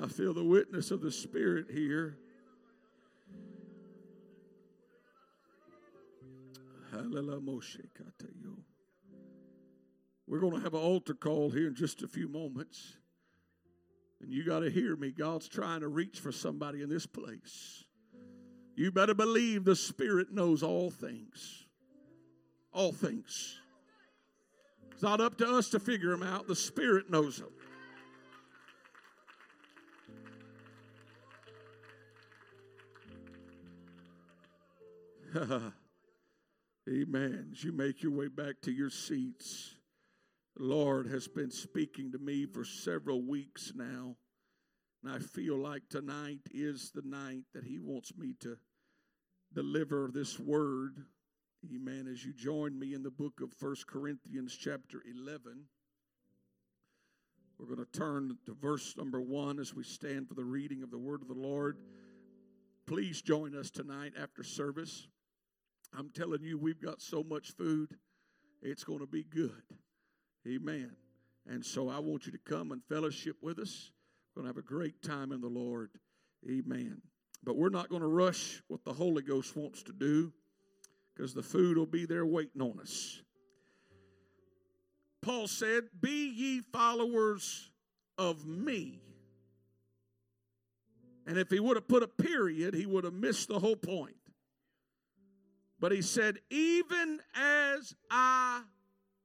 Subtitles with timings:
[0.00, 2.18] I feel the witness of the Spirit here.
[10.28, 12.96] We're going to have an altar call here in just a few moments.
[14.20, 15.10] And you got to hear me.
[15.10, 17.84] God's trying to reach for somebody in this place.
[18.76, 21.66] You better believe the Spirit knows all things.
[22.72, 23.58] All things.
[24.92, 27.50] It's not up to us to figure them out, the Spirit knows them.
[36.88, 37.50] Amen.
[37.52, 39.74] As you make your way back to your seats,
[40.56, 44.16] the Lord has been speaking to me for several weeks now.
[45.02, 48.56] And I feel like tonight is the night that He wants me to
[49.52, 50.96] deliver this word.
[51.74, 52.08] Amen.
[52.10, 55.64] As you join me in the book of First Corinthians, chapter 11,
[57.58, 60.90] we're going to turn to verse number one as we stand for the reading of
[60.90, 61.76] the word of the Lord.
[62.86, 65.06] Please join us tonight after service.
[65.96, 67.96] I'm telling you, we've got so much food,
[68.62, 69.62] it's going to be good.
[70.46, 70.92] Amen.
[71.46, 73.90] And so I want you to come and fellowship with us.
[74.34, 75.90] We're going to have a great time in the Lord.
[76.48, 77.00] Amen.
[77.42, 80.32] But we're not going to rush what the Holy Ghost wants to do
[81.14, 83.22] because the food will be there waiting on us.
[85.22, 87.70] Paul said, Be ye followers
[88.16, 89.00] of me.
[91.26, 94.16] And if he would have put a period, he would have missed the whole point.
[95.80, 98.62] But he said, Even as I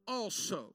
[0.08, 0.74] also.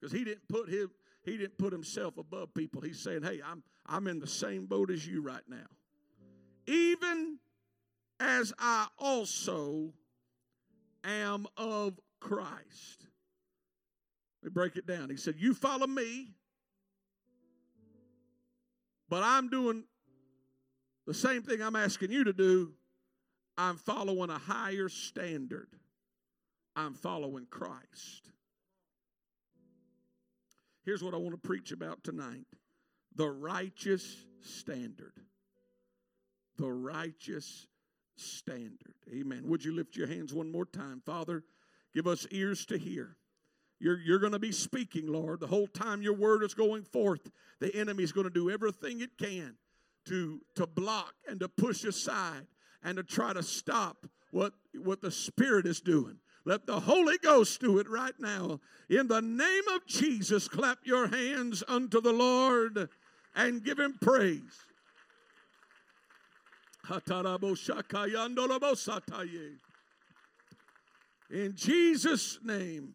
[0.00, 0.90] Because he didn't put him,
[1.22, 2.82] he didn't put himself above people.
[2.82, 5.66] He's saying, Hey, I'm I'm in the same boat as you right now.
[6.66, 7.38] Even
[8.18, 9.92] as I also
[11.04, 13.06] am of Christ.
[14.42, 15.10] Let me break it down.
[15.10, 16.34] He said, You follow me,
[19.08, 19.84] but I'm doing
[21.06, 22.72] the same thing I'm asking you to do
[23.58, 25.68] I'm following a higher standard.
[26.74, 28.30] I'm following Christ.
[30.84, 32.46] Here's what I want to preach about tonight
[33.14, 35.12] the righteous standard.
[36.58, 37.66] The righteous
[38.16, 38.94] standard.
[39.12, 39.42] Amen.
[39.46, 41.02] Would you lift your hands one more time?
[41.04, 41.44] Father,
[41.94, 43.16] give us ears to hear.
[43.78, 45.40] You're, you're going to be speaking, Lord.
[45.40, 47.30] The whole time your word is going forth,
[47.60, 49.56] the enemy is going to do everything it can
[50.06, 52.46] to, to block and to push aside
[52.86, 54.52] and to try to stop what,
[54.84, 56.18] what the Spirit is doing.
[56.44, 58.60] Let the Holy Ghost do it right now.
[58.88, 62.88] In the name of Jesus, clap your hands unto the Lord
[63.34, 64.56] and give him praise.
[71.28, 72.94] In Jesus' name,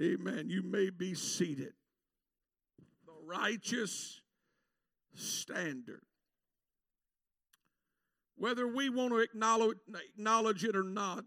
[0.00, 0.46] amen.
[0.48, 1.74] You may be seated.
[3.04, 4.22] The righteous
[5.14, 6.00] standard
[8.40, 9.76] whether we want to acknowledge,
[10.14, 11.26] acknowledge it or not,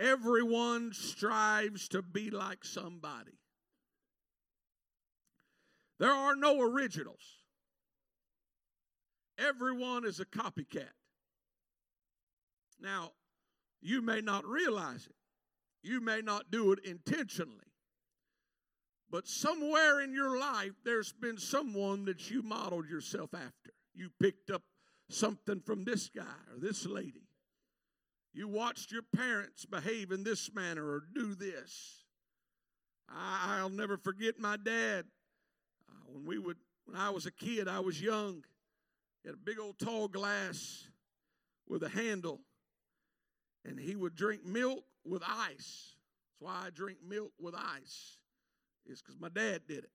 [0.00, 3.38] everyone strives to be like somebody.
[6.00, 7.22] There are no originals.
[9.38, 10.90] Everyone is a copycat.
[12.80, 13.12] Now,
[13.80, 15.14] you may not realize it.
[15.88, 17.72] You may not do it intentionally.
[19.08, 23.72] But somewhere in your life, there's been someone that you modeled yourself after.
[23.94, 24.62] You picked up
[25.08, 27.28] something from this guy or this lady.
[28.32, 32.04] You watched your parents behave in this manner or do this.
[33.08, 35.06] I, will never forget my dad.
[35.88, 38.44] Uh, when we would, when I was a kid, I was young.
[39.22, 40.86] He had a big old tall glass
[41.66, 42.40] with a handle,
[43.64, 45.94] and he would drink milk with ice.
[46.26, 48.18] That's why I drink milk with ice.
[48.86, 49.90] Is because my dad did it.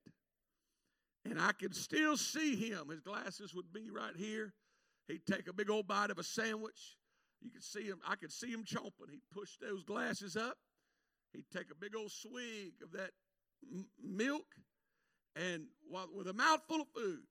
[1.25, 2.89] And I could still see him.
[2.89, 4.53] His glasses would be right here.
[5.07, 6.97] He'd take a big old bite of a sandwich.
[7.41, 9.11] You could see him, I could see him chomping.
[9.11, 10.57] He'd push those glasses up.
[11.33, 13.11] He'd take a big old swig of that
[13.69, 14.45] m- milk
[15.35, 17.23] and while, with a mouthful of food.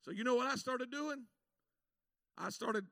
[0.00, 1.26] So, you know what I started doing?
[2.36, 2.86] I started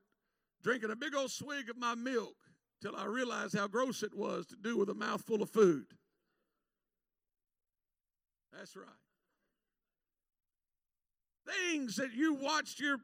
[0.63, 2.35] drinking a big old swig of my milk
[2.81, 5.85] till I realized how gross it was to do with a mouthful of food.
[8.53, 8.87] That's right.
[11.47, 12.97] Things that you watched your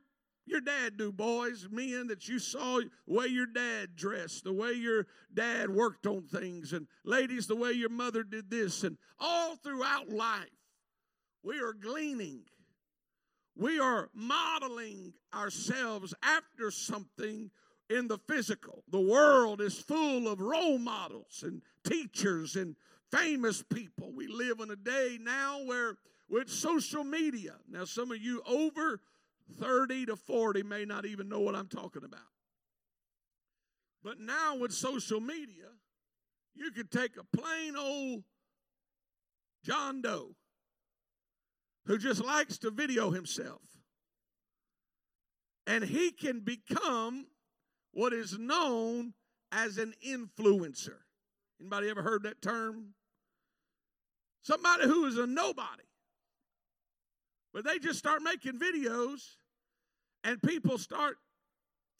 [0.48, 4.74] your dad do, boys, men, that you saw the way your dad dressed, the way
[4.74, 9.56] your dad worked on things, and ladies, the way your mother did this, and all
[9.56, 10.50] throughout life,
[11.44, 12.42] we are gleaning.
[13.56, 17.50] We are modeling ourselves after something
[17.90, 18.84] in the physical.
[18.90, 22.76] The world is full of role models and teachers and
[23.12, 24.12] famous people.
[24.14, 25.98] We live in a day now where
[26.30, 27.56] with social media.
[27.70, 29.00] Now, some of you over
[29.60, 32.20] 30 to 40 may not even know what I'm talking about.
[34.04, 35.66] But now with social media,
[36.56, 38.24] you could take a plain old
[39.64, 40.36] John Doe
[41.86, 43.62] who just likes to video himself.
[45.66, 47.28] And he can become
[47.92, 49.14] what is known
[49.52, 51.00] as an influencer.
[51.60, 52.94] Anybody ever heard that term?
[54.42, 55.84] Somebody who is a nobody.
[57.64, 59.36] They just start making videos
[60.24, 61.18] and people start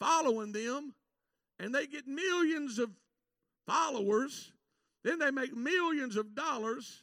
[0.00, 0.94] following them
[1.58, 2.90] and they get millions of
[3.66, 4.52] followers.
[5.04, 7.02] Then they make millions of dollars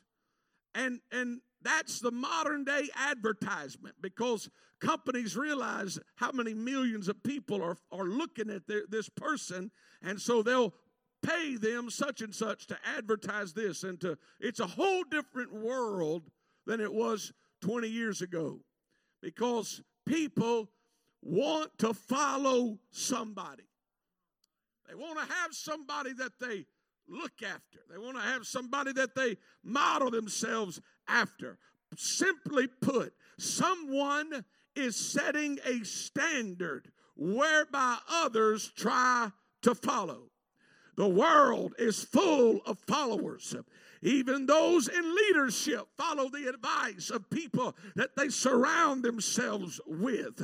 [0.73, 4.49] and and that's the modern day advertisement because
[4.79, 9.71] companies realize how many millions of people are, are looking at their, this person,
[10.03, 10.73] and so they'll
[11.23, 16.29] pay them such and such to advertise this and to it's a whole different world
[16.67, 18.59] than it was 20 years ago
[19.21, 20.69] because people
[21.21, 23.63] want to follow somebody.
[24.87, 26.65] They want to have somebody that they
[27.07, 27.79] look after.
[27.91, 31.57] They want to have somebody that they model themselves after.
[31.97, 39.31] Simply put someone is setting a standard whereby others try
[39.61, 40.29] to follow.
[40.97, 43.55] The world is full of followers.
[44.01, 50.43] Even those in leadership follow the advice of people that they surround themselves with.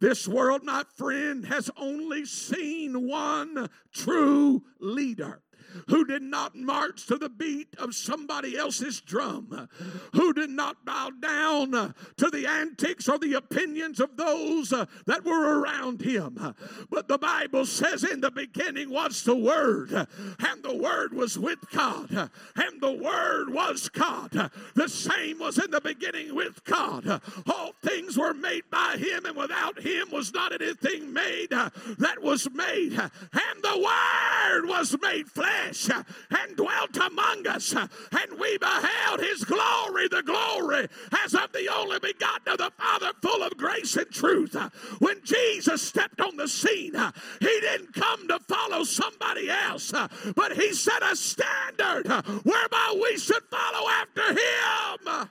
[0.00, 5.40] This world, my friend, has only seen one true leader
[5.88, 9.68] who did not march to the beat of somebody else's drum,
[10.12, 15.24] who did not bow down to the antics or the opinions of those uh, that
[15.24, 16.54] were around him.
[16.90, 21.58] But the Bible says, In the beginning was the Word, and the Word was with
[21.70, 24.50] God, and the Word was God.
[24.74, 27.20] The same was in the beginning with God.
[27.46, 32.22] All things were made by Him, and without Him was not anything made uh, that
[32.22, 32.92] was made.
[32.92, 35.88] And the Word was made flesh flesh
[36.30, 40.88] and dwelt among us, and we beheld his glory, the glory
[41.24, 44.56] as of the only begotten of the Father, full of grace and truth.
[44.98, 46.94] When Jesus stepped on the scene,
[47.40, 49.92] he didn't come to follow somebody else,
[50.34, 52.06] but he set a standard
[52.44, 55.28] whereby we should follow after him.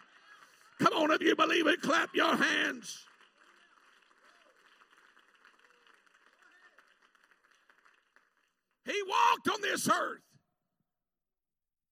[0.79, 3.04] Come on, if you believe it, clap your hands.
[8.85, 10.21] He walked on this earth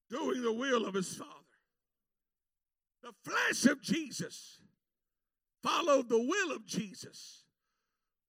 [0.09, 1.31] doing the will of his Father.
[3.01, 4.59] The flesh of Jesus
[5.61, 7.43] followed the will of Jesus,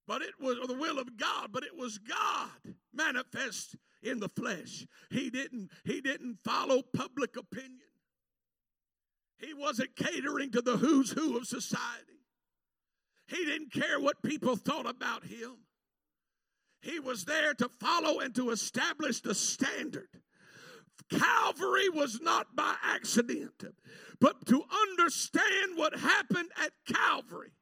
[0.06, 4.86] but it was the will of God, but it was God manifest in the flesh.
[5.10, 7.80] He didn't, he didn't follow public opinion.
[9.38, 12.20] He wasn't catering to the who's who of society.
[13.26, 15.56] He didn't care what people thought about him.
[16.84, 20.08] He was there to follow and to establish the standard.
[21.10, 23.64] Calvary was not by accident,
[24.20, 27.52] but to understand what happened at Calvary,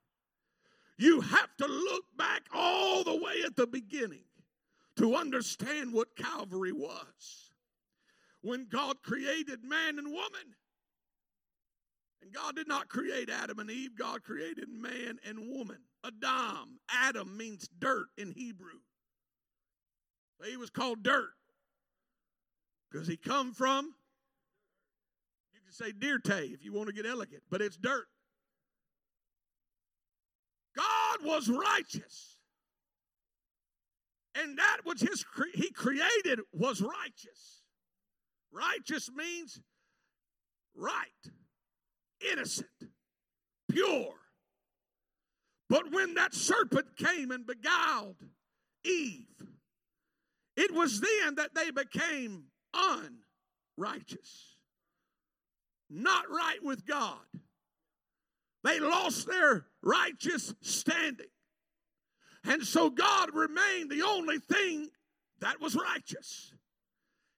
[0.98, 4.24] you have to look back all the way at the beginning
[4.96, 7.52] to understand what Calvary was.
[8.40, 10.56] When God created man and woman,
[12.22, 15.78] and God did not create Adam and Eve, God created man and woman.
[16.04, 18.80] Adam, Adam means dirt in Hebrew.
[20.48, 21.30] He was called dirt.
[22.90, 23.94] Because he come from
[25.54, 28.06] you can say Dirte if you want to get elegant but it's dirt.
[30.76, 32.36] God was righteous.
[34.34, 37.62] And that which his he created was righteous.
[38.50, 39.60] Righteous means
[40.74, 41.08] right
[42.30, 42.68] innocent
[43.70, 44.14] pure.
[45.68, 48.16] But when that serpent came and beguiled
[48.84, 49.26] eve
[50.56, 52.44] it was then that they became
[53.78, 54.56] unrighteous,
[55.88, 57.18] not right with God.
[58.64, 61.26] They lost their righteous standing.
[62.44, 64.88] And so God remained the only thing
[65.40, 66.52] that was righteous.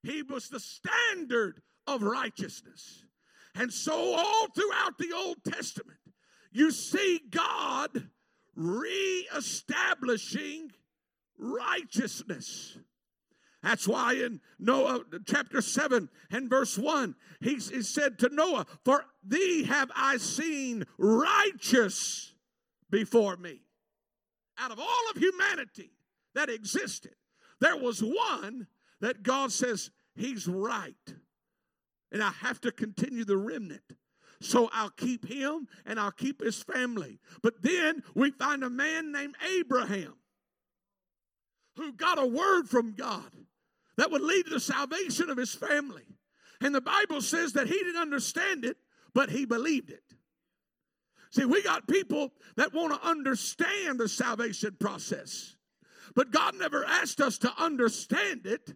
[0.02, 3.04] He was the standard of righteousness.
[3.54, 6.00] And so, all throughout the Old Testament,
[6.52, 8.10] you see God
[8.56, 10.72] reestablishing
[11.38, 12.76] righteousness.
[13.64, 19.06] That's why in Noah chapter 7 and verse 1, he, he said to Noah, For
[19.26, 22.34] thee have I seen righteous
[22.90, 23.62] before me.
[24.58, 25.92] Out of all of humanity
[26.34, 27.14] that existed,
[27.58, 28.66] there was one
[29.00, 30.94] that God says, He's right.
[32.12, 33.80] And I have to continue the remnant.
[34.42, 37.18] So I'll keep him and I'll keep his family.
[37.42, 40.16] But then we find a man named Abraham
[41.76, 43.30] who got a word from God
[43.96, 46.04] that would lead to the salvation of his family.
[46.60, 48.76] And the Bible says that he didn't understand it,
[49.14, 50.02] but he believed it.
[51.30, 55.56] See, we got people that want to understand the salvation process,
[56.14, 58.74] but God never asked us to understand it.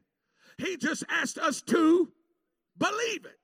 [0.58, 2.12] He just asked us to
[2.76, 3.38] believe it.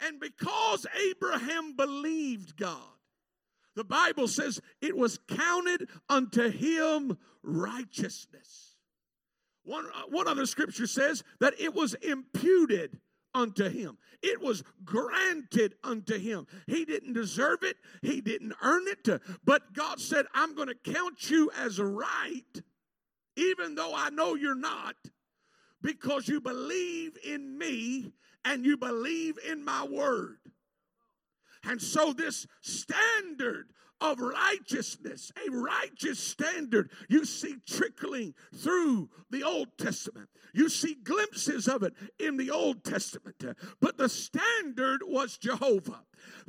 [0.00, 2.80] And because Abraham believed God,
[3.76, 8.71] the Bible says it was counted unto him righteousness.
[9.64, 12.98] One, uh, one other scripture says that it was imputed
[13.34, 13.98] unto him.
[14.22, 16.46] It was granted unto him.
[16.66, 19.08] He didn't deserve it, he didn't earn it,
[19.44, 22.62] but God said, I'm going to count you as right,
[23.36, 24.96] even though I know you're not,
[25.80, 28.12] because you believe in me
[28.44, 30.38] and you believe in my word.
[31.64, 33.70] And so, this standard
[34.02, 40.28] of righteousness, a righteous standard you see trickling through the Old Testament.
[40.52, 43.42] You see glimpses of it in the Old Testament.
[43.80, 46.02] But the standard was Jehovah.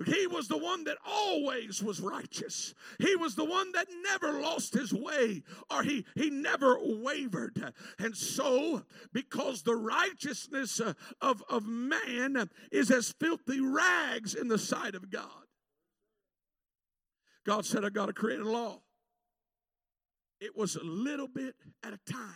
[0.06, 2.74] He was the one that always was righteous.
[3.00, 7.74] He was the one that never lost his way or he, he never wavered.
[8.00, 14.58] And so, because the righteousness uh, of, of man is as filthy rags in the
[14.58, 15.43] sight of God,
[17.46, 18.82] God said, I got to create a law.
[20.40, 22.36] It was a little bit at a time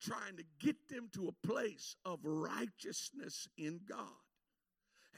[0.00, 4.06] trying to get them to a place of righteousness in God.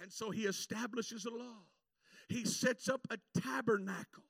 [0.00, 1.62] And so he establishes a law.
[2.28, 4.24] He sets up a tabernacle.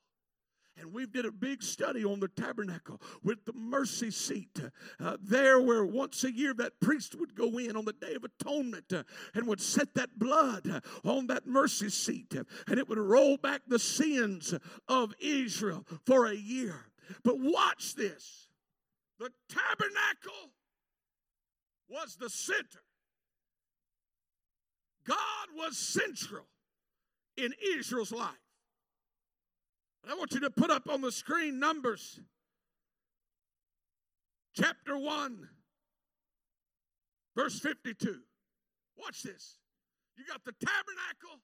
[0.79, 4.59] And we did a big study on the tabernacle with the mercy seat
[4.99, 8.23] uh, there, where once a year that priest would go in on the Day of
[8.23, 9.03] Atonement uh,
[9.35, 13.37] and would set that blood uh, on that mercy seat, uh, and it would roll
[13.37, 14.53] back the sins
[14.87, 16.87] of Israel for a year.
[17.23, 18.47] But watch this
[19.19, 20.51] the tabernacle
[21.87, 22.83] was the center,
[25.05, 26.47] God was central
[27.37, 28.42] in Israel's life.
[30.09, 32.19] I want you to put up on the screen Numbers
[34.55, 35.47] chapter 1,
[37.35, 38.19] verse 52.
[38.97, 39.57] Watch this.
[40.17, 41.41] You got the tabernacle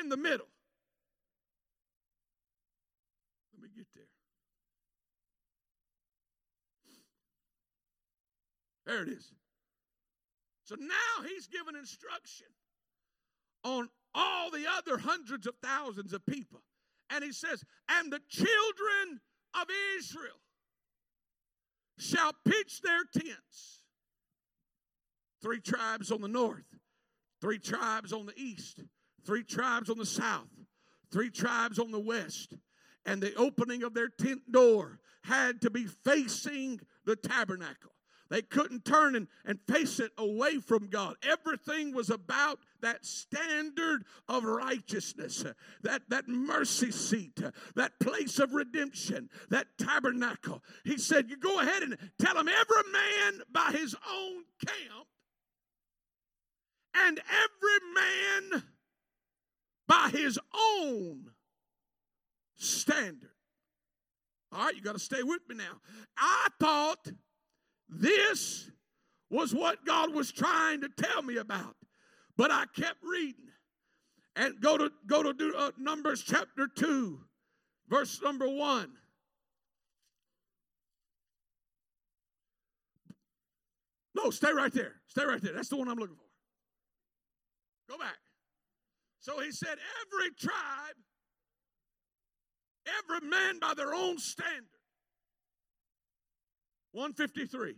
[0.00, 0.46] in the middle.
[3.52, 4.04] Let me get there.
[8.86, 9.32] There it is.
[10.64, 12.46] So now he's given instruction
[13.64, 16.62] on all the other hundreds of thousands of people.
[17.10, 19.20] And he says, And the children
[19.54, 20.40] of Israel
[21.98, 23.82] shall pitch their tents.
[25.42, 26.64] Three tribes on the north,
[27.40, 28.82] three tribes on the east,
[29.24, 30.48] three tribes on the south,
[31.12, 32.54] three tribes on the west.
[33.04, 37.92] And the opening of their tent door had to be facing the tabernacle.
[38.28, 41.16] They couldn't turn and, and face it away from God.
[41.22, 45.44] Everything was about that standard of righteousness,
[45.82, 47.40] that, that mercy seat,
[47.74, 50.62] that place of redemption, that tabernacle.
[50.84, 55.06] He said, You go ahead and tell him every man by his own camp,
[56.94, 58.62] and every man
[59.86, 61.26] by his own
[62.56, 63.30] standard.
[64.52, 65.80] All right, you got to stay with me now.
[66.16, 67.10] I thought
[67.88, 68.70] this
[69.30, 71.74] was what God was trying to tell me about.
[72.36, 73.42] But I kept reading.
[74.36, 77.18] And go to go to do, uh, Numbers chapter 2,
[77.88, 78.92] verse number 1.
[84.14, 84.96] No, stay right there.
[85.06, 85.54] Stay right there.
[85.54, 87.92] That's the one I'm looking for.
[87.92, 88.16] Go back.
[89.20, 90.96] So he said, every tribe,
[92.86, 94.75] every man by their own standard
[96.96, 97.74] 153.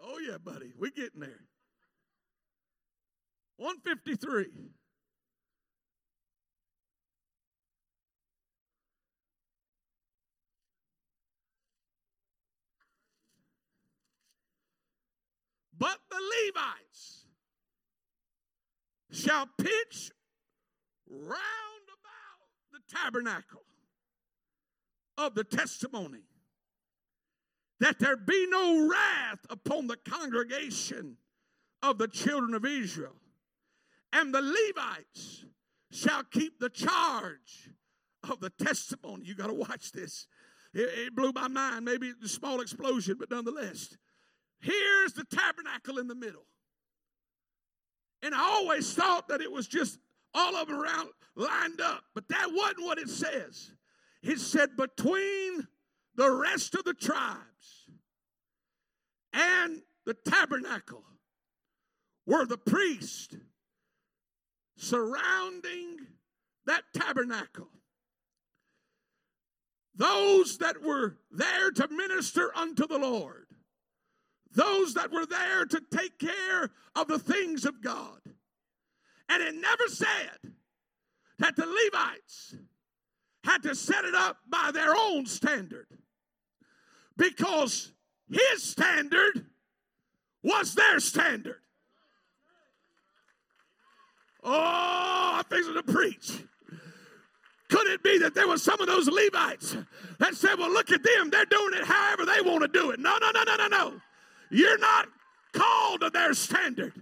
[0.00, 0.72] Oh, yeah, buddy.
[0.78, 1.42] We're getting there.
[3.56, 4.46] 153.
[15.76, 17.21] But the Levites
[19.12, 20.10] shall pitch
[21.08, 23.62] round about the tabernacle
[25.18, 26.24] of the testimony,
[27.80, 31.16] that there be no wrath upon the congregation
[31.82, 33.16] of the children of Israel.
[34.12, 35.44] And the Levites
[35.90, 37.70] shall keep the charge
[38.28, 39.24] of the testimony.
[39.24, 40.26] You got to watch this.
[40.72, 41.84] it, it blew my mind.
[41.84, 43.96] Maybe a small explosion, but nonetheless.
[44.60, 46.46] Here's the tabernacle in the middle.
[48.22, 49.98] And I always thought that it was just
[50.34, 53.72] all of them around lined up, but that wasn't what it says.
[54.22, 55.66] It said between
[56.14, 57.90] the rest of the tribes
[59.32, 61.04] and the tabernacle
[62.26, 63.36] were the priest
[64.76, 65.96] surrounding
[66.66, 67.68] that tabernacle.
[69.94, 73.41] Those that were there to minister unto the Lord,
[74.54, 78.20] those that were there to take care of the things of God.
[79.28, 80.52] And it never said
[81.38, 82.56] that the Levites
[83.44, 85.86] had to set it up by their own standard
[87.16, 87.92] because
[88.30, 89.46] his standard
[90.42, 91.60] was their standard.
[94.44, 96.42] Oh, I'm fixing to preach.
[97.70, 99.76] Could it be that there was some of those Levites
[100.18, 101.30] that said, Well, look at them.
[101.30, 103.00] They're doing it however they want to do it.
[103.00, 103.92] No, no, no, no, no, no.
[104.52, 105.08] You're not
[105.52, 106.92] called to their standard.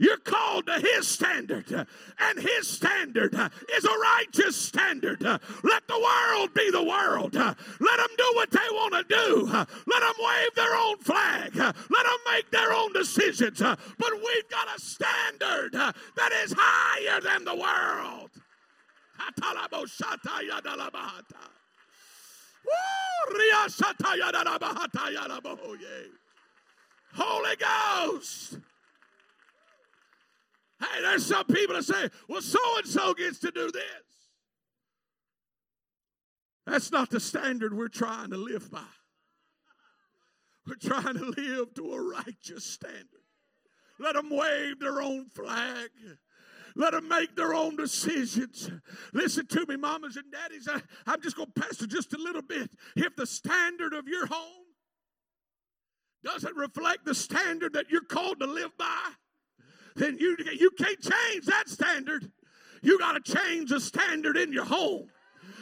[0.00, 5.22] You're called to His standard, and His standard is a righteous standard.
[5.22, 7.34] Let the world be the world.
[7.34, 9.46] Let them do what they want to do.
[9.46, 11.56] Let them wave their own flag.
[11.56, 13.58] Let them make their own decisions.
[13.58, 18.30] But we've got a standard that is higher than the world.
[27.18, 28.58] Holy Ghost.
[30.80, 33.82] Hey, there's some people that say, well, so and so gets to do this.
[36.66, 38.82] That's not the standard we're trying to live by.
[40.66, 43.06] We're trying to live to a righteous standard.
[43.98, 45.88] Let them wave their own flag.
[46.76, 48.70] Let them make their own decisions.
[49.12, 50.68] Listen to me, mamas and daddies.
[50.70, 52.70] I, I'm just going to pastor just a little bit.
[52.94, 54.57] If the standard of your home
[56.24, 59.10] doesn't reflect the standard that you're called to live by,
[59.96, 62.30] then you, you can't change that standard.
[62.82, 65.08] You got to change the standard in your home.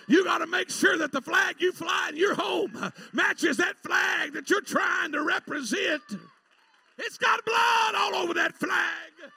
[0.08, 3.76] You got to make sure that the flag you fly in your home matches that
[3.78, 6.02] flag that you're trying to represent.
[6.98, 9.32] It's got blood all over that flag.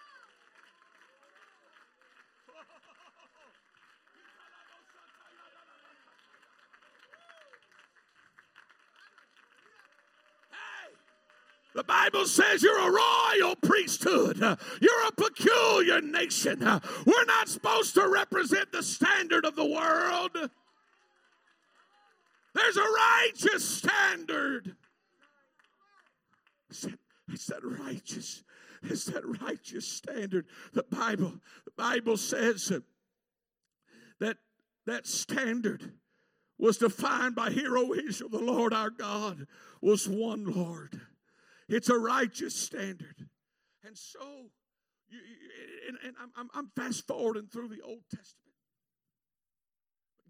[11.75, 14.39] The Bible says you're a royal priesthood.
[14.39, 16.59] You're a peculiar nation.
[16.59, 20.31] We're not supposed to represent the standard of the world.
[22.55, 24.75] There's a righteous standard.
[26.69, 28.43] It's that righteous.
[28.81, 30.47] It's that righteous standard.
[30.73, 31.33] The Bible,
[31.65, 32.71] the Bible says
[34.19, 34.37] that
[34.85, 35.91] that standard
[36.57, 38.29] was defined by hero Israel.
[38.31, 39.45] The Lord our God
[39.81, 40.99] was one Lord.
[41.69, 43.29] It's a righteous standard.
[43.85, 44.19] And so,
[45.07, 45.19] you,
[45.87, 48.35] and, and I'm, I'm fast forwarding through the Old Testament.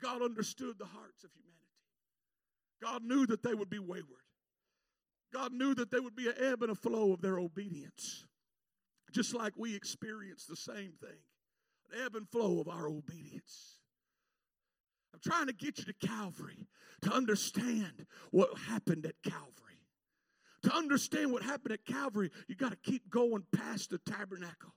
[0.02, 1.56] God understood the hearts of humanity.
[2.82, 4.06] God knew that they would be wayward.
[5.34, 8.26] God knew that there would be an ebb and a flow of their obedience.
[9.12, 11.20] Just like we experience the same thing
[11.92, 13.80] an ebb and flow of our obedience.
[15.14, 16.68] I'm trying to get you to Calvary
[17.02, 19.69] to understand what happened at Calvary.
[20.64, 24.74] To understand what happened at Calvary, you got to keep going past the tabernacle.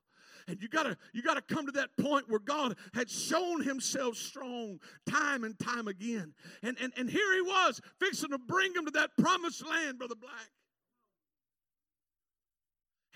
[0.49, 4.81] And you gotta you gotta come to that point where God had shown himself strong
[5.09, 6.35] time and time again.
[6.65, 10.17] And and, and here he was, fixing to bring him to that promised land, Brother
[10.21, 10.51] Black.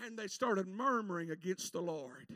[0.05, 2.29] And they started murmuring against the Lord.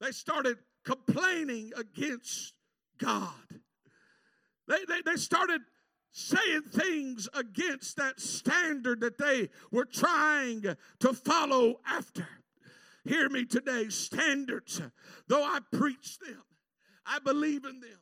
[0.00, 2.52] They started complaining against
[2.98, 3.32] God.
[4.68, 5.60] They, they, they started
[6.16, 10.62] saying things against that standard that they were trying
[11.00, 12.28] to follow after.
[13.04, 14.80] Hear me today standards,
[15.26, 16.44] though I preach them,
[17.04, 17.98] I believe in them.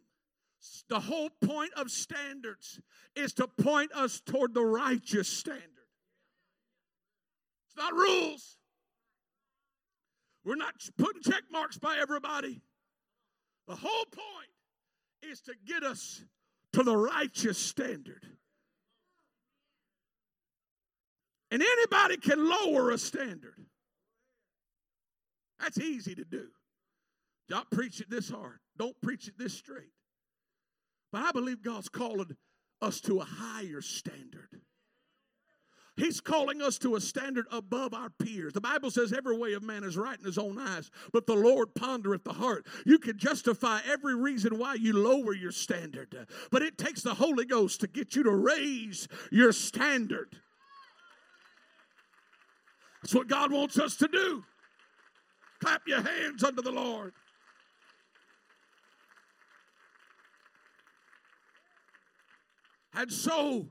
[0.90, 2.80] The whole point of standards
[3.16, 5.62] is to point us toward the righteous standard.
[7.66, 8.58] It's not rules.
[10.44, 12.60] We're not putting check marks by everybody.
[13.66, 14.50] The whole point
[15.22, 16.22] is to get us
[16.72, 18.26] to the righteous standard.
[21.50, 23.66] And anybody can lower a standard.
[25.60, 26.46] That's easy to do.
[27.48, 28.58] Don't preach it this hard.
[28.78, 29.92] Don't preach it this straight.
[31.12, 32.36] But I believe God's calling
[32.80, 34.48] us to a higher standard.
[35.96, 38.54] He's calling us to a standard above our peers.
[38.54, 41.34] The Bible says every way of man is right in his own eyes, but the
[41.34, 42.66] Lord pondereth the heart.
[42.86, 47.44] You can justify every reason why you lower your standard, but it takes the Holy
[47.44, 50.38] Ghost to get you to raise your standard.
[53.02, 54.44] That's what God wants us to do.
[55.60, 57.12] Clap your hands unto the Lord.
[62.94, 63.66] And so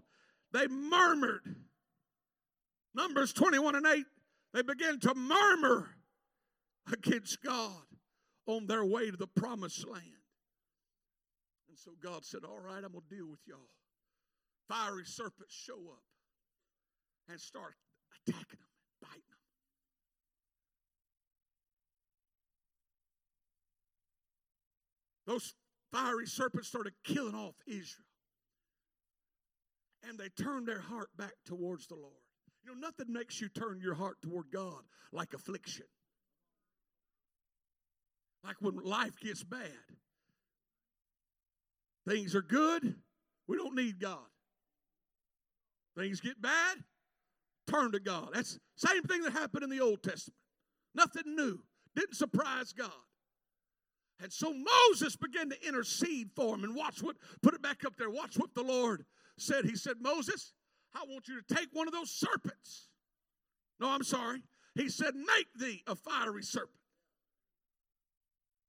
[0.52, 1.56] they murmured.
[2.94, 4.06] Numbers 21 and 8,
[4.54, 5.90] they began to murmur
[6.92, 7.84] against God
[8.48, 10.06] on their way to the promised land.
[11.70, 13.70] And so God said, All right, I'm going to deal with y'all.
[14.68, 16.04] Fiery serpents show up
[17.30, 17.76] and start
[18.28, 18.68] attacking them
[19.02, 19.38] biting them.
[25.28, 25.54] Those
[25.92, 28.06] fiery serpents started killing off Israel
[30.08, 32.14] and they turned their heart back towards the Lord.
[32.64, 35.86] You know, nothing makes you turn your heart toward God like affliction.
[38.44, 39.70] Like when life gets bad.
[42.08, 42.96] Things are good,
[43.48, 44.18] we don't need God.
[45.96, 46.78] Things get bad,
[47.68, 48.30] turn to God.
[48.34, 50.38] That's same thing that happened in the Old Testament.
[50.96, 51.60] Nothing new.
[51.96, 52.90] Didn't surprise God.
[54.22, 57.96] And so Moses began to intercede for him and watch what, put it back up
[57.98, 59.06] there, watch what the Lord
[59.38, 60.54] said, He said, Moses,
[60.96, 62.88] I want you to take one of those serpents.
[63.80, 64.42] No, I'm sorry.
[64.76, 66.78] He said, Make thee a fiery serpent.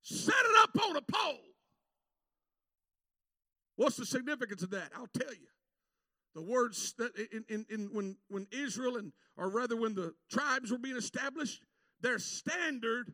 [0.03, 1.41] Set it up on a pole.
[3.77, 4.91] What's the significance of that?
[4.97, 5.49] I'll tell you.
[6.35, 10.71] The words that in, in, in when, when Israel and or rather when the tribes
[10.71, 11.63] were being established,
[12.01, 13.13] their standard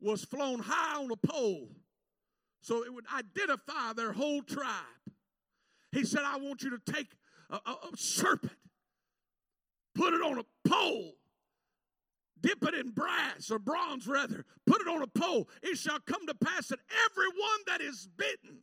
[0.00, 1.68] was flown high on a pole.
[2.60, 4.74] So it would identify their whole tribe.
[5.92, 7.08] He said, I want you to take
[7.50, 8.52] a, a serpent,
[9.94, 11.14] put it on a pole,
[12.40, 15.48] dip it in brass or bronze rather, put it on a pole.
[15.62, 16.80] It shall come to pass that
[17.10, 18.58] everyone that is bitten,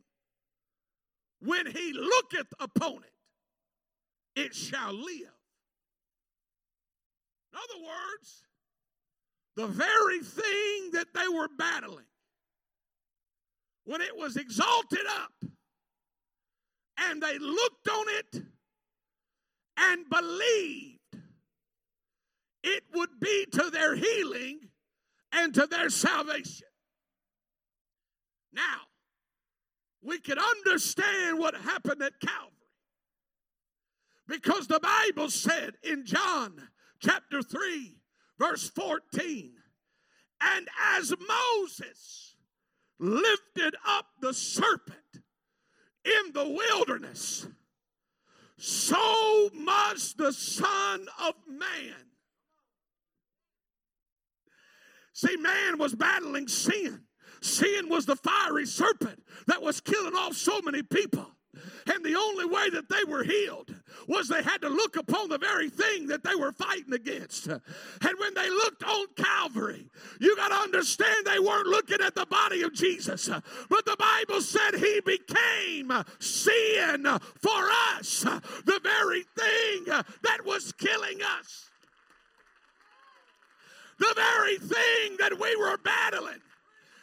[1.40, 5.34] when he looketh upon it, it shall live.
[7.52, 8.44] In other words,
[9.56, 12.06] the very thing that they were battling,
[13.84, 15.50] when it was exalted up,
[16.98, 18.42] and they looked on it
[19.76, 20.98] and believed
[22.62, 24.60] it would be to their healing
[25.32, 26.68] and to their salvation.
[28.52, 28.86] Now,
[30.02, 32.50] we can understand what happened at Calvary
[34.28, 36.68] because the Bible said in John
[37.00, 37.96] chapter 3,
[38.38, 39.52] verse 14,
[40.40, 42.36] and as Moses
[42.98, 44.98] lifted up the serpent
[46.04, 47.46] in the wilderness,
[48.56, 51.94] so must the Son of Man.
[55.12, 57.02] See, man was battling sin.
[57.40, 61.33] Sin was the fiery serpent that was killing off so many people.
[61.92, 63.74] And the only way that they were healed
[64.06, 67.46] was they had to look upon the very thing that they were fighting against.
[67.46, 67.60] And
[68.18, 69.86] when they looked on Calvary,
[70.20, 73.28] you got to understand they weren't looking at the body of Jesus,
[73.68, 77.06] but the Bible said he became sin
[77.40, 78.20] for us,
[78.64, 79.84] the very thing
[80.22, 81.70] that was killing us.
[83.98, 86.40] The very thing that we were battling.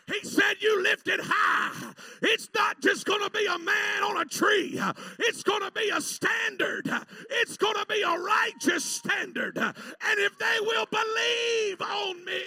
[0.08, 1.94] He said, You lift it high.
[2.22, 4.80] It's not just going to be a man on a tree,
[5.20, 6.90] it's going to be a standard.
[7.30, 9.58] It's going to be a righteous standard.
[9.58, 9.76] And
[10.20, 12.42] if they will believe on me,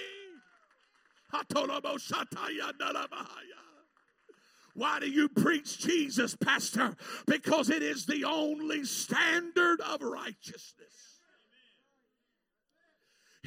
[4.73, 6.95] why do you preach Jesus, Pastor?
[7.25, 11.21] Because it is the only standard of righteousness.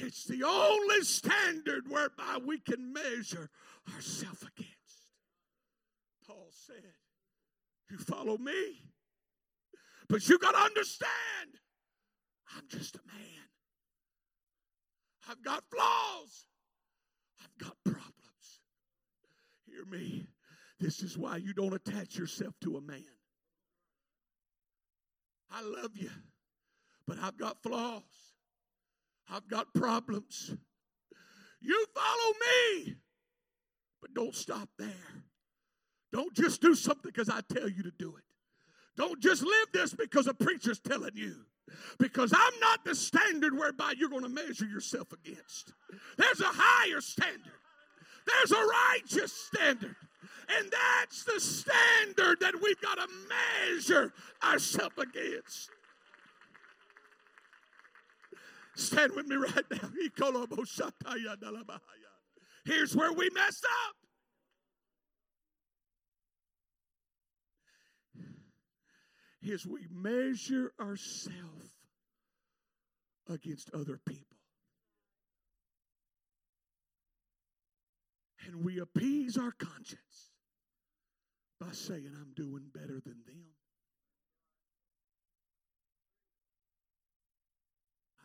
[0.01, 3.51] It's the only standard whereby we can measure
[3.95, 5.09] ourselves against.
[6.27, 6.85] Paul said,
[7.91, 8.83] You follow me,
[10.09, 11.59] but you got to understand,
[12.57, 13.49] I'm just a man.
[15.29, 16.47] I've got flaws,
[17.43, 18.15] I've got problems.
[19.67, 20.29] Hear me.
[20.81, 23.03] This is why you don't attach yourself to a man.
[25.51, 26.11] I love you,
[27.07, 28.28] but I've got flaws.
[29.31, 30.55] I've got problems.
[31.61, 32.35] You follow
[32.85, 32.97] me.
[34.01, 35.25] But don't stop there.
[36.13, 38.25] Don't just do something because I tell you to do it.
[38.97, 41.35] Don't just live this because a preacher's telling you.
[41.99, 45.73] Because I'm not the standard whereby you're going to measure yourself against.
[46.17, 47.53] There's a higher standard,
[48.27, 49.97] there's a righteous standard.
[50.59, 55.71] And that's the standard that we've got to measure ourselves against.
[58.79, 59.91] Stand with me right now.
[62.65, 63.97] Here's where we messed up.
[69.43, 71.73] Is we measure ourselves
[73.29, 74.37] against other people.
[78.47, 80.31] And we appease our conscience
[81.61, 83.58] by saying, I'm doing better than them.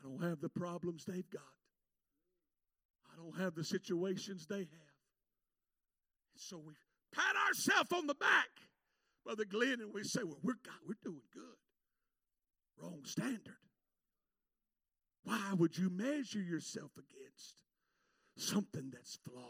[0.03, 1.41] I don't have the problems they've got.
[3.11, 4.93] I don't have the situations they have.
[6.33, 6.73] And so we
[7.13, 8.49] pat ourselves on the back,
[9.23, 11.43] Brother Glenn, and we say, Well, we're God, we're doing good.
[12.81, 13.57] Wrong standard.
[15.23, 17.61] Why would you measure yourself against
[18.35, 19.45] something that's flawed?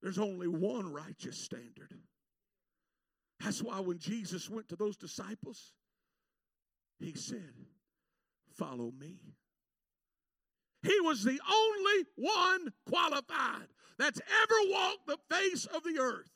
[0.00, 1.92] There's only one righteous standard.
[3.40, 5.72] That's why when Jesus went to those disciples,
[6.98, 7.52] he said,
[8.58, 9.16] Follow me.
[10.82, 13.68] He was the only one qualified
[13.98, 16.30] that's ever walked the face of the earth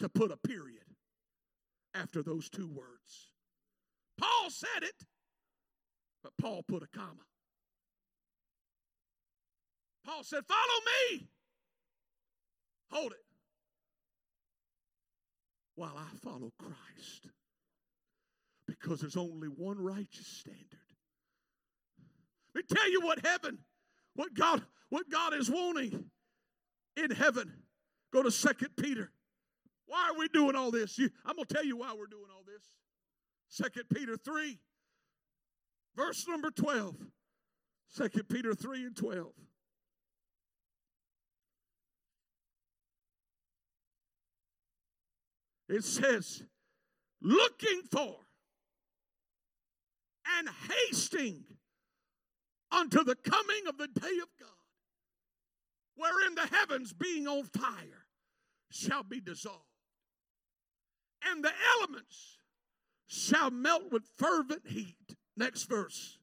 [0.00, 0.82] to put a period
[1.94, 3.32] after those two words.
[4.18, 5.06] Paul said it,
[6.22, 7.24] but Paul put a comma.
[10.04, 10.80] Paul said, Follow
[11.12, 11.28] me.
[12.90, 13.18] Hold it.
[15.74, 17.28] While I follow Christ.
[18.66, 20.77] Because there's only one righteous standard.
[22.62, 23.58] Tell you what heaven,
[24.14, 26.04] what God, what God is wanting
[26.96, 27.52] in heaven.
[28.12, 29.10] Go to Second Peter.
[29.86, 30.98] Why are we doing all this?
[30.98, 32.64] You, I'm going to tell you why we're doing all this.
[33.48, 34.58] Second Peter 3,
[35.96, 36.96] verse number 12.
[37.88, 39.32] Second Peter 3 and 12.
[45.70, 46.42] It says,
[47.20, 48.16] looking for
[50.38, 51.44] and hasting
[52.70, 54.48] unto the coming of the day of God,
[55.96, 58.06] wherein the heavens being on fire
[58.70, 59.64] shall be dissolved,
[61.24, 62.38] and the elements
[63.06, 65.16] shall melt with fervent heat.
[65.36, 66.18] Next verse.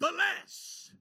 [0.00, 0.92] Nevertheless,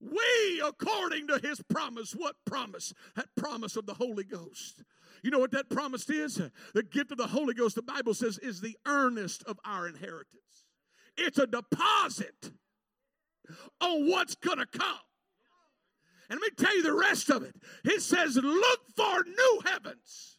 [0.00, 2.92] we, according to his promise, what promise?
[3.14, 4.82] That promise of the Holy Ghost.
[5.22, 6.42] You know what that promise is?
[6.74, 10.61] The gift of the Holy Ghost, the Bible says, is the earnest of our inheritance.
[11.16, 12.52] It's a deposit
[13.80, 14.98] on what's going to come.
[16.30, 17.54] And let me tell you the rest of it.
[17.84, 20.38] It says, Look for new heavens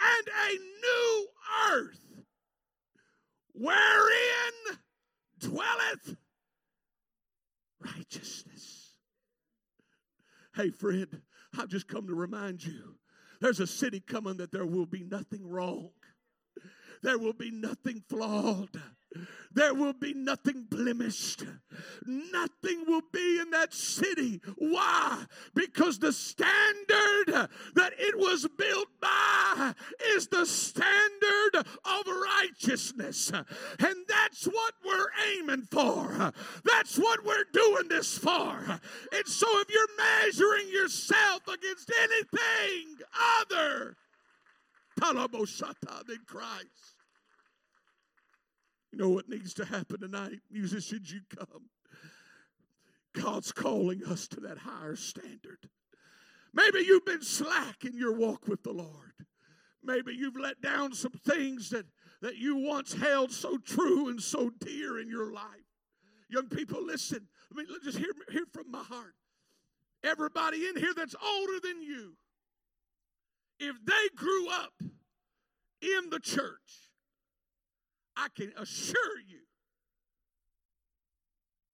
[0.00, 1.26] and a new
[1.70, 2.22] earth
[3.54, 4.78] wherein
[5.38, 6.16] dwelleth
[7.80, 8.94] righteousness.
[10.54, 11.22] Hey, friend,
[11.58, 12.96] I've just come to remind you
[13.40, 15.90] there's a city coming that there will be nothing wrong,
[17.02, 18.80] there will be nothing flawed.
[19.54, 21.44] There will be nothing blemished.
[22.06, 24.40] Nothing will be in that city.
[24.56, 25.24] Why?
[25.54, 29.74] Because the standard that it was built by
[30.14, 32.06] is the standard of
[32.40, 33.30] righteousness.
[33.30, 36.32] And that's what we're aiming for.
[36.64, 38.80] That's what we're doing this for.
[39.12, 42.96] And so if you're measuring yourself against anything
[43.40, 43.96] other
[46.06, 46.91] than Christ,
[48.92, 50.40] you know what needs to happen tonight?
[50.50, 51.70] Musicians, you come.
[53.14, 55.58] God's calling us to that higher standard.
[56.52, 59.14] Maybe you've been slack in your walk with the Lord.
[59.82, 61.86] Maybe you've let down some things that,
[62.20, 65.44] that you once held so true and so dear in your life.
[66.28, 67.26] Young people, listen.
[67.50, 69.14] I mean, just hear, hear from my heart.
[70.04, 72.14] Everybody in here that's older than you,
[73.58, 74.72] if they grew up
[75.80, 76.91] in the church,
[78.16, 79.40] I can assure you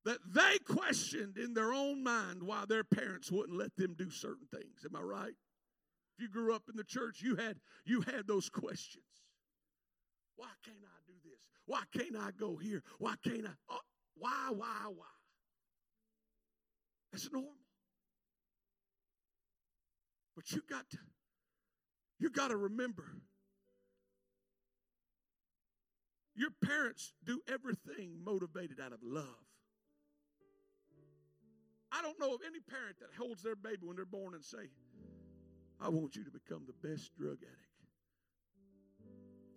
[0.04, 4.46] that they questioned in their own mind why their parents wouldn't let them do certain
[4.50, 4.84] things.
[4.84, 5.34] Am I right?
[6.16, 9.04] If you grew up in the church, you had you had those questions.
[10.36, 11.40] Why can't I do this?
[11.66, 12.82] Why can't I go here?
[12.98, 13.50] Why can't I?
[13.70, 13.80] Oh,
[14.16, 15.06] why, why, why?
[17.12, 17.52] That's normal.
[20.34, 20.98] But you got to
[22.20, 23.04] you got to remember
[26.38, 29.24] Your parents do everything motivated out of love.
[31.90, 34.70] I don't know of any parent that holds their baby when they're born and say,
[35.80, 37.68] I want you to become the best drug addict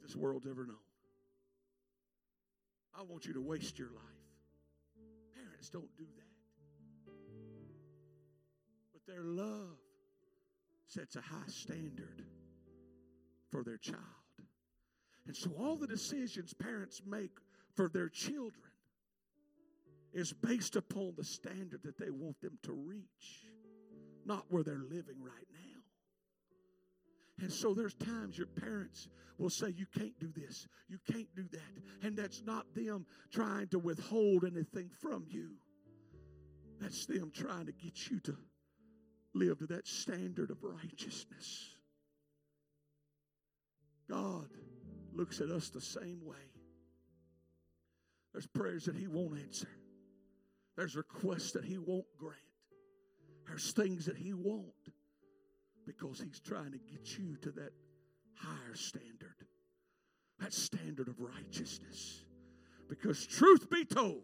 [0.01, 0.77] this world's ever known.
[2.97, 4.25] I want you to waste your life.
[5.35, 7.13] Parents don't do that.
[8.91, 9.77] But their love
[10.87, 12.25] sets a high standard
[13.51, 14.20] for their child.
[15.27, 17.31] And so all the decisions parents make
[17.75, 18.71] for their children
[20.13, 23.45] is based upon the standard that they want them to reach,
[24.25, 25.81] not where they're living right now.
[27.41, 29.07] And so there's times your parents
[29.37, 32.05] will say, You can't do this, you can't do that.
[32.05, 35.51] And that's not them trying to withhold anything from you,
[36.79, 38.37] that's them trying to get you to
[39.33, 41.69] live to that standard of righteousness.
[44.09, 44.49] God
[45.15, 46.35] looks at us the same way.
[48.33, 49.69] There's prayers that He won't answer.
[50.77, 52.37] There's requests that He won't grant.
[53.47, 54.65] There's things that He won't
[55.85, 57.71] because He's trying to get you to that
[58.35, 59.35] higher standard,
[60.39, 62.23] that standard of righteousness.
[62.89, 64.23] Because, truth be told,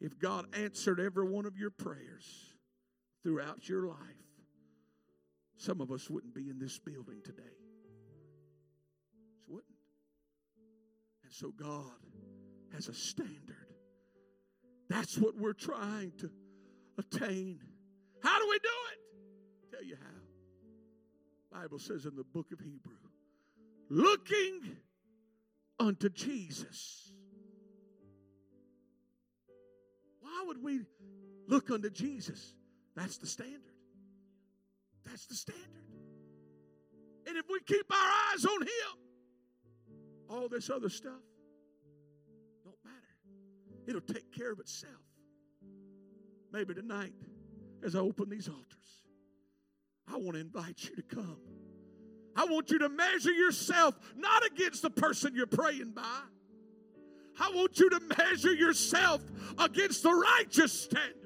[0.00, 2.54] if God answered every one of your prayers
[3.22, 3.96] throughout your life,
[5.56, 7.42] some of us wouldn't be in this building today.
[11.26, 11.90] And so, God
[12.72, 13.66] has a standard
[14.88, 16.30] that's what we're trying to
[16.98, 17.60] attain.
[18.22, 19.72] How do we do it?
[19.72, 21.60] Tell you how.
[21.60, 22.92] Bible says in the book of Hebrew,
[23.88, 24.76] looking
[25.80, 27.12] unto Jesus.
[30.20, 30.80] Why would we
[31.48, 32.54] look unto Jesus?
[32.94, 33.60] That's the standard.
[35.04, 35.64] That's the standard.
[37.26, 39.05] And if we keep our eyes on Him,
[40.28, 41.22] all this other stuff
[42.64, 42.96] don't matter.
[43.86, 44.92] It'll take care of itself.
[46.52, 47.12] Maybe tonight,
[47.84, 49.02] as I open these altars,
[50.08, 51.38] I want to invite you to come.
[52.36, 56.20] I want you to measure yourself not against the person you're praying by.
[57.38, 59.22] I want you to measure yourself
[59.58, 61.25] against the righteous standard.